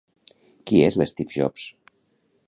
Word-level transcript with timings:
Qui 0.69 0.79
és 0.85 0.97
l'Steve 1.01 1.35
Jobs? 1.41 1.67